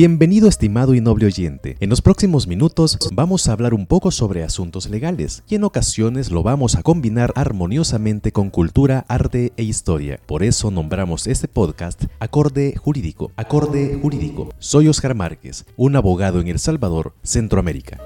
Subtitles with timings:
[0.00, 1.76] Bienvenido estimado y noble oyente.
[1.80, 6.30] En los próximos minutos vamos a hablar un poco sobre asuntos legales y en ocasiones
[6.30, 10.20] lo vamos a combinar armoniosamente con cultura, arte e historia.
[10.24, 13.32] Por eso nombramos este podcast Acorde Jurídico.
[13.34, 14.50] Acorde Jurídico.
[14.60, 17.98] Soy Oscar Márquez, un abogado en El Salvador, Centroamérica.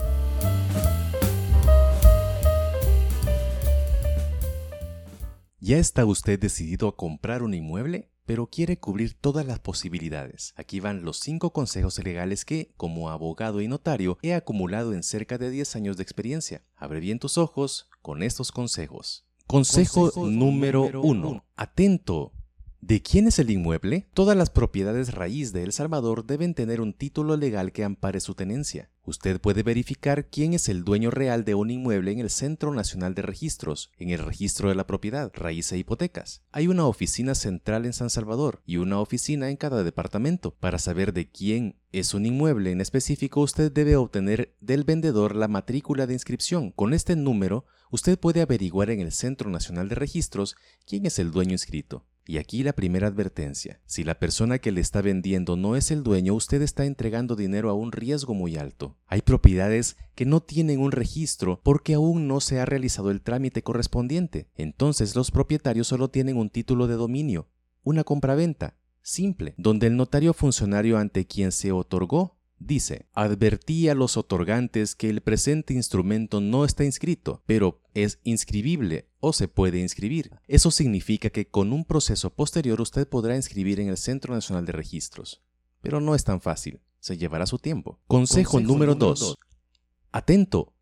[5.61, 8.12] ¿Ya está usted decidido a comprar un inmueble?
[8.25, 10.55] Pero quiere cubrir todas las posibilidades.
[10.57, 15.39] Aquí van los 5 consejos legales que, como abogado y notario, he acumulado en cerca
[15.39, 16.63] de 10 años de experiencia.
[16.77, 19.27] Abre bien tus ojos con estos consejos.
[19.47, 21.45] Consejo, número 1.
[21.57, 22.33] Atento.
[22.81, 24.09] ¿De quién es el inmueble?
[24.13, 28.35] Todas las propiedades raíz de El Salvador deben tener un título legal que ampare su
[28.35, 28.91] tenencia.
[29.05, 33.17] Usted puede verificar quién es el dueño real de un inmueble en el Centro Nacional
[33.17, 36.43] de Registros, en el registro de la propiedad, raíz e hipotecas.
[36.53, 40.55] Hay una oficina central en San Salvador y una oficina en cada departamento.
[40.55, 45.49] Para saber de quién es un inmueble en específico, usted debe obtener del vendedor la
[45.49, 46.71] matrícula de inscripción.
[46.71, 50.55] Con este número, usted puede averiguar en el Centro Nacional de Registros
[50.87, 52.07] quién es el dueño inscrito.
[52.25, 53.81] Y aquí la primera advertencia.
[53.85, 57.69] Si la persona que le está vendiendo no es el dueño, usted está entregando dinero
[57.69, 58.97] a un riesgo muy alto.
[59.07, 63.63] Hay propiedades que no tienen un registro porque aún no se ha realizado el trámite
[63.63, 64.49] correspondiente.
[64.55, 67.49] Entonces los propietarios solo tienen un título de dominio,
[67.83, 74.17] una compraventa, simple, donde el notario funcionario ante quien se otorgó Dice, advertí a los
[74.17, 80.31] otorgantes que el presente instrumento no está inscrito, pero es inscribible o se puede inscribir.
[80.47, 84.71] Eso significa que con un proceso posterior usted podrá inscribir en el Centro Nacional de
[84.71, 85.43] Registros.
[85.81, 87.99] Pero no es tan fácil, se llevará su tiempo.
[88.07, 89.37] Consejo, número 2.
[90.13, 90.73] Atento.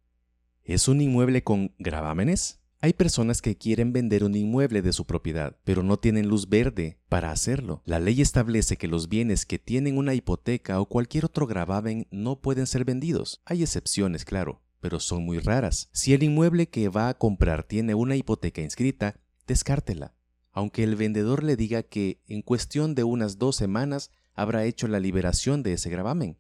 [0.63, 2.60] ¿Es un inmueble con gravámenes?
[2.83, 6.99] Hay personas que quieren vender un inmueble de su propiedad, pero no tienen luz verde
[7.11, 7.83] para hacerlo.
[7.85, 12.41] La ley establece que los bienes que tienen una hipoteca o cualquier otro gravamen no
[12.41, 13.43] pueden ser vendidos.
[13.45, 15.91] Hay excepciones, claro, pero son muy raras.
[15.93, 20.15] Si el inmueble que va a comprar tiene una hipoteca inscrita, descártela.
[20.51, 25.01] Aunque el vendedor le diga que en cuestión de unas dos semanas habrá hecho la
[25.01, 26.39] liberación de ese gravamen.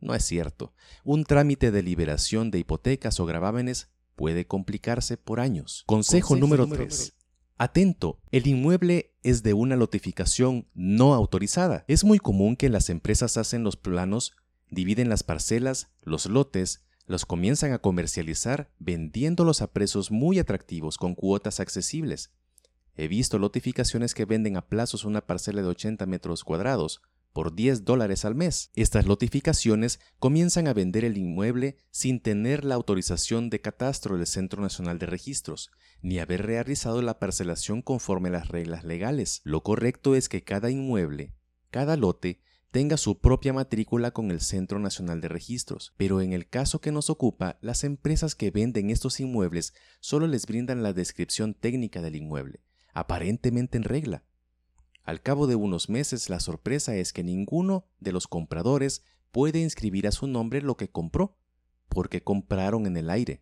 [0.00, 0.72] No es cierto.
[1.04, 5.84] Un trámite de liberación de hipotecas o gravámenes puede complicarse por años.
[5.86, 7.14] Consejo, número 3.
[7.58, 11.84] Atento, el inmueble es de una lotificación no autorizada.
[11.88, 14.32] Es muy común que las empresas hacen los planos,
[14.70, 21.14] dividen las parcelas, los lotes, los comienzan a comercializar vendiéndolos a precios muy atractivos con
[21.14, 22.32] cuotas accesibles.
[22.94, 27.00] He visto lotificaciones que venden a plazos una parcela de 80 metros cuadrados
[27.36, 28.70] por 10 dólares al mes.
[28.76, 34.62] Estas notificaciones comienzan a vender el inmueble sin tener la autorización de catastro del Centro
[34.62, 35.70] Nacional de Registros,
[36.00, 39.42] ni haber realizado la parcelación conforme a las reglas legales.
[39.44, 41.34] Lo correcto es que cada inmueble,
[41.70, 46.48] cada lote, tenga su propia matrícula con el Centro Nacional de Registros, pero en el
[46.48, 51.52] caso que nos ocupa, las empresas que venden estos inmuebles solo les brindan la descripción
[51.52, 52.62] técnica del inmueble,
[52.94, 54.24] aparentemente en regla,
[55.06, 60.08] al cabo de unos meses la sorpresa es que ninguno de los compradores puede inscribir
[60.08, 61.38] a su nombre lo que compró,
[61.88, 63.40] porque compraron en el aire.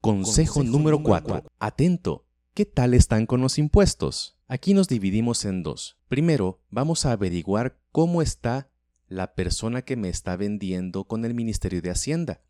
[0.00, 1.44] Consejo, número 4.
[1.60, 2.26] Atento.
[2.52, 4.38] ¿Qué tal están con los impuestos?
[4.48, 5.98] Aquí nos dividimos en dos.
[6.08, 8.68] Primero, vamos a averiguar cómo está
[9.06, 12.42] la persona que me está vendiendo con el Ministerio de Hacienda.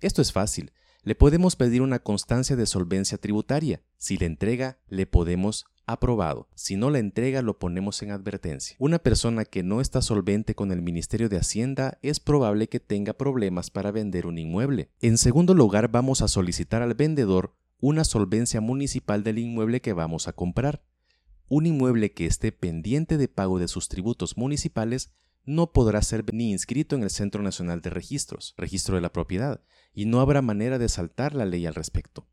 [0.00, 0.72] Esto es fácil.
[1.02, 3.82] Le podemos pedir una constancia de solvencia tributaria.
[3.96, 6.48] Si le entrega, le podemos aprobado.
[6.54, 8.76] Si no la entrega, lo ponemos en advertencia.
[8.78, 13.12] Una persona que no está solvente con el Ministerio de Hacienda es probable que tenga
[13.12, 14.90] problemas para vender un inmueble.
[15.00, 20.28] En segundo lugar, vamos a solicitar al vendedor una solvencia municipal del inmueble que vamos
[20.28, 20.82] a comprar.
[21.48, 25.12] Un inmueble que esté pendiente de pago de sus tributos municipales
[25.44, 29.60] no podrá ser ni inscrito en el Centro Nacional de Registros, registro de la propiedad,
[29.94, 32.26] y no habrá manera de saltar la ley al respecto.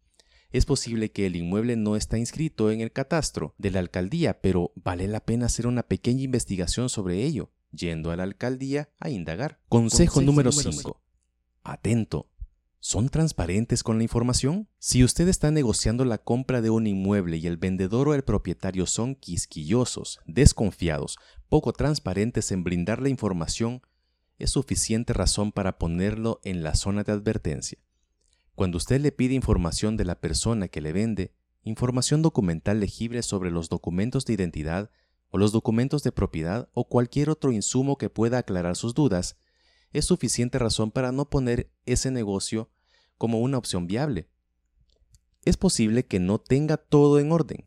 [0.54, 4.72] Es posible que el inmueble no está inscrito en el catastro de la alcaldía, pero
[4.76, 9.60] vale la pena hacer una pequeña investigación sobre ello, yendo a la alcaldía a indagar.
[9.68, 11.02] Consejo, número 5.
[11.64, 12.30] Atento.
[12.80, 14.68] ¿Son transparentes con la información?
[14.78, 18.86] Si usted está negociando la compra de un inmueble y el vendedor o el propietario
[18.86, 21.18] son quisquillosos, desconfiados,
[21.50, 23.82] poco transparentes en brindar la información,
[24.38, 27.80] es suficiente razón para ponerlo en la zona de advertencia.
[28.56, 31.34] Cuando usted le pide información de la persona que le vende,
[31.64, 34.92] información documental legible sobre los documentos de identidad
[35.30, 39.38] o los documentos de propiedad o cualquier otro insumo que pueda aclarar sus dudas,
[39.92, 42.70] es suficiente razón para no poner ese negocio
[43.18, 44.30] como una opción viable.
[45.46, 47.66] Es posible que no tenga todo en orden.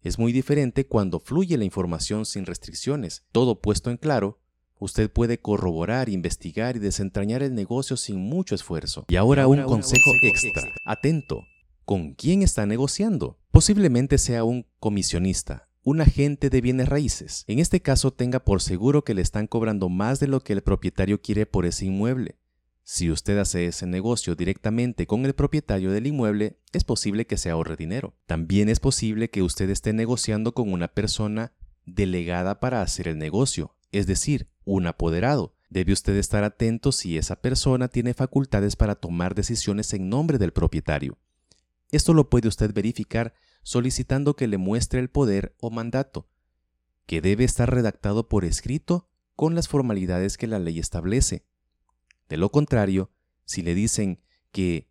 [0.00, 4.40] Es muy diferente cuando fluye la información sin restricciones, todo puesto en claro,
[4.78, 9.06] Usted puede corroborar, investigar y desentrañar el negocio sin mucho esfuerzo.
[9.08, 10.62] Y ahora, un, consejo extra.
[10.84, 11.44] Atento.
[11.84, 13.38] ¿Con quién está negociando?
[13.52, 17.44] Posiblemente sea un comisionista, un agente de bienes raíces.
[17.46, 20.62] En este caso tenga por seguro que le están cobrando más de lo que el
[20.62, 22.38] propietario quiere por ese inmueble.
[22.82, 27.50] Si usted hace ese negocio directamente con el propietario del inmueble, es posible que se
[27.50, 28.14] ahorre dinero.
[28.26, 31.52] También es posible que usted esté negociando con una persona
[31.84, 35.54] delegada para hacer el negocio, es decir, un apoderado.
[35.68, 40.52] Debe usted estar atento si esa persona tiene facultades para tomar decisiones en nombre del
[40.52, 41.18] propietario.
[41.90, 46.28] Esto lo puede usted verificar solicitando que le muestre el poder o mandato,
[47.06, 51.44] que debe estar redactado por escrito con las formalidades que la ley establece.
[52.28, 53.10] De lo contrario,
[53.44, 54.20] si le dicen
[54.52, 54.88] que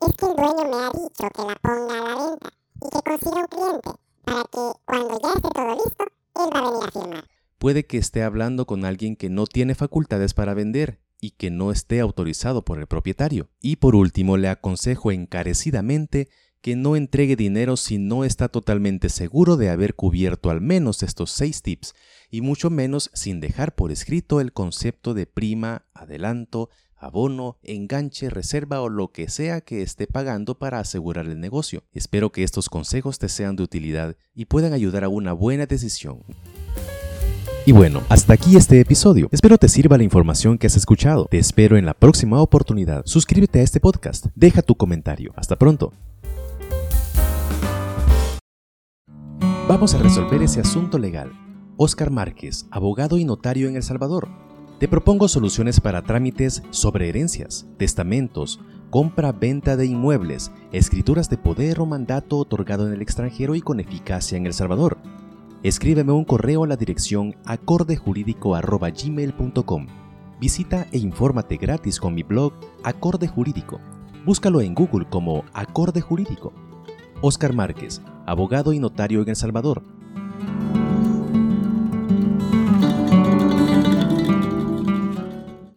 [0.00, 3.02] es que el dueño me ha dicho que la ponga a la venta y que
[3.02, 3.90] consiga un cliente
[4.24, 6.04] para que cuando ya esté todo listo,
[6.34, 7.33] él va a venir a firmar.
[7.64, 11.72] Puede que esté hablando con alguien que no tiene facultades para vender y que no
[11.72, 13.48] esté autorizado por el propietario.
[13.58, 16.28] Y por último, le aconsejo encarecidamente
[16.60, 21.30] que no entregue dinero si no está totalmente seguro de haber cubierto al menos estos
[21.30, 21.94] seis tips,
[22.28, 28.82] y mucho menos sin dejar por escrito el concepto de prima, adelanto, abono, enganche, reserva
[28.82, 31.84] o lo que sea que esté pagando para asegurar el negocio.
[31.92, 36.24] Espero que estos consejos te sean de utilidad y puedan ayudar a una buena decisión.
[37.66, 39.28] Y bueno, hasta aquí este episodio.
[39.32, 41.28] Espero te sirva la información que has escuchado.
[41.30, 43.02] Te espero en la próxima oportunidad.
[43.06, 44.26] Suscríbete a este podcast.
[44.34, 45.32] Deja tu comentario.
[45.34, 45.94] Hasta pronto.
[49.66, 51.32] Vamos a resolver ese asunto legal.
[51.78, 54.28] Oscar Márquez, abogado y notario en El Salvador.
[54.78, 61.86] Te propongo soluciones para trámites sobre herencias, testamentos, compra-venta de inmuebles, escrituras de poder o
[61.86, 64.98] mandato otorgado en el extranjero y con eficacia en El Salvador
[65.64, 69.86] Escríbeme un correo a la dirección acordejurídico.gmail.com.
[70.38, 72.52] Visita e infórmate gratis con mi blog
[72.82, 73.80] Acorde Jurídico.
[74.26, 76.52] Búscalo en Google como Acorde Jurídico.
[77.22, 79.82] Oscar Márquez, abogado y notario en El Salvador